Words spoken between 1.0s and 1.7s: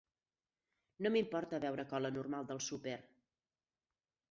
No m'importa